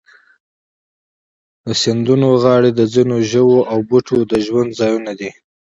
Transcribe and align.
د 1.65 1.67
سیندونو 1.81 2.29
غاړې 2.43 2.71
د 2.75 2.81
ځینو 2.93 3.15
ژوو 3.31 3.59
او 3.71 3.77
بوټو 3.89 4.17
د 4.31 4.33
ژوند 4.45 4.69
ځایونه 4.79 5.11
دي. 5.19 5.29